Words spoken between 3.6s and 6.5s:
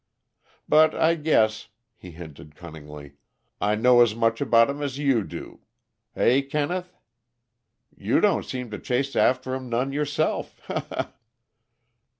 "I know as much about 'em as you do hey,